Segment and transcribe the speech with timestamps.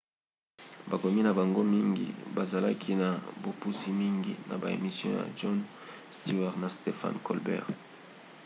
[0.89, 2.07] bakomi na bango mingi
[2.37, 3.09] bazalaki na
[3.41, 5.57] bopusi mingi na ba emission ya jon
[6.15, 7.67] stewart na stephen colbert